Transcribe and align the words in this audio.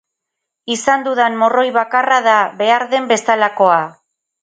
Izan 0.75 1.03
dudan 1.09 1.37
morroi 1.43 1.67
bakarra 1.77 2.19
da 2.31 2.41
behar 2.65 2.89
den 2.97 3.09
bezalakoa. 3.15 3.81